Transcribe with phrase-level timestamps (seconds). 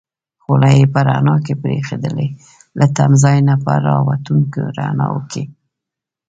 [0.43, 2.27] خولۍ یې په رڼا کې برېښېدلې،
[2.77, 5.43] له تمځای نه په را وتونکو رڼاوو کې.